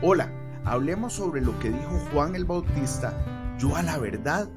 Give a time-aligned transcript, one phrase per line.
[0.00, 0.30] Hola,
[0.64, 3.12] hablemos sobre lo que dijo Juan el Bautista,
[3.58, 4.48] yo a la verdad,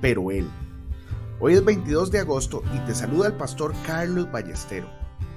[0.00, 0.48] pero él.
[1.40, 4.88] Hoy es 22 de agosto y te saluda el pastor Carlos Ballestero.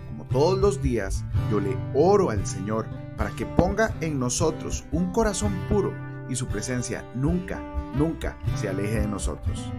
[0.07, 2.85] Como todos los días, yo le oro al Señor
[3.17, 5.93] para que ponga en nosotros un corazón puro
[6.29, 7.59] y su presencia nunca,
[7.93, 9.69] nunca se aleje de nosotros.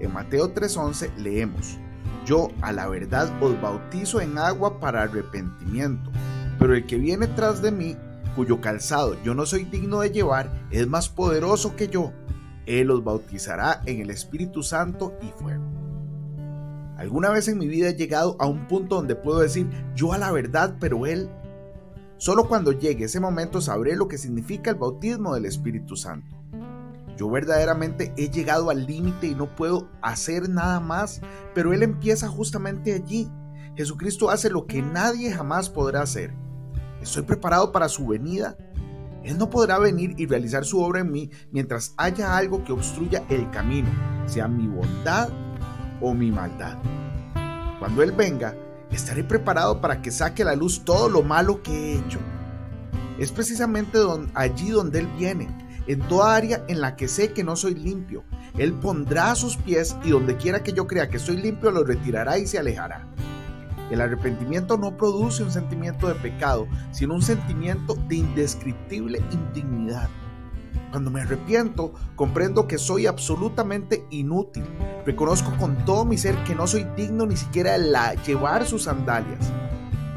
[0.00, 1.78] En Mateo 3:11 leemos,
[2.26, 6.10] Yo a la verdad os bautizo en agua para arrepentimiento,
[6.58, 7.96] pero el que viene tras de mí
[8.38, 12.12] cuyo calzado yo no soy digno de llevar, es más poderoso que yo.
[12.66, 15.64] Él los bautizará en el Espíritu Santo y fuego.
[16.96, 20.18] ¿Alguna vez en mi vida he llegado a un punto donde puedo decir yo a
[20.18, 21.28] la verdad, pero Él?
[22.16, 26.36] Solo cuando llegue ese momento sabré lo que significa el bautismo del Espíritu Santo.
[27.16, 31.20] Yo verdaderamente he llegado al límite y no puedo hacer nada más,
[31.56, 33.28] pero Él empieza justamente allí.
[33.74, 36.32] Jesucristo hace lo que nadie jamás podrá hacer
[37.00, 38.56] ¿Estoy preparado para su venida?
[39.22, 43.24] Él no podrá venir y realizar su obra en mí mientras haya algo que obstruya
[43.28, 43.88] el camino,
[44.26, 45.28] sea mi bondad
[46.00, 46.78] o mi maldad.
[47.78, 48.54] Cuando Él venga,
[48.90, 52.18] estaré preparado para que saque a la luz todo lo malo que he hecho.
[53.18, 53.98] Es precisamente
[54.34, 55.48] allí donde Él viene,
[55.86, 58.24] en toda área en la que sé que no soy limpio.
[58.56, 62.38] Él pondrá sus pies y donde quiera que yo crea que soy limpio, lo retirará
[62.38, 63.06] y se alejará.
[63.90, 70.08] El arrepentimiento no produce un sentimiento de pecado, sino un sentimiento de indescriptible indignidad.
[70.90, 74.64] Cuando me arrepiento, comprendo que soy absolutamente inútil.
[75.04, 79.52] Reconozco con todo mi ser que no soy digno ni siquiera de llevar sus sandalias.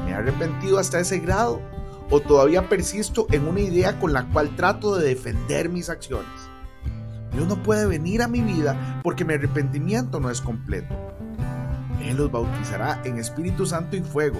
[0.04, 1.60] ¿Me he arrepentido hasta ese grado?
[2.10, 6.28] ¿O todavía persisto en una idea con la cual trato de defender mis acciones?
[7.32, 10.94] Dios no puede venir a mi vida porque mi arrepentimiento no es completo.
[12.12, 14.38] Él los bautizará en Espíritu Santo y fuego.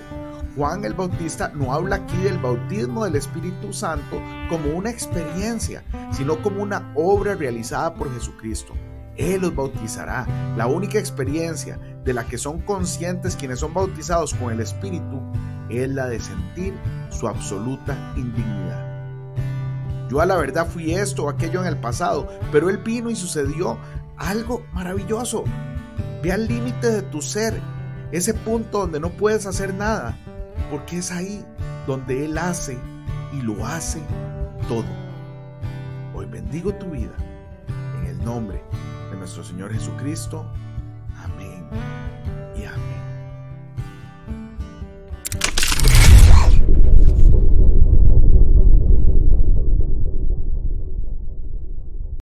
[0.55, 4.21] Juan el Bautista no habla aquí del bautismo del Espíritu Santo
[4.51, 8.75] como una experiencia, sino como una obra realizada por Jesucristo.
[9.17, 10.27] Él los bautizará.
[10.55, 15.23] La única experiencia de la que son conscientes quienes son bautizados con el Espíritu
[15.71, 16.75] es la de sentir
[17.09, 18.93] su absoluta indignidad.
[20.11, 23.17] Yo a la verdad fui esto o aquello en el pasado, pero Él vino y
[23.17, 23.79] sucedió
[24.19, 25.45] algo maravilloso.
[26.23, 27.61] Ve al límite de tu ser,
[28.13, 30.17] ese punto donde no puedes hacer nada,
[30.71, 31.45] porque es ahí
[31.87, 32.79] donde Él hace
[33.33, 34.03] y lo hace
[34.69, 34.85] todo.
[36.15, 37.15] Hoy bendigo tu vida
[38.01, 38.63] en el nombre
[39.11, 40.47] de nuestro Señor Jesucristo.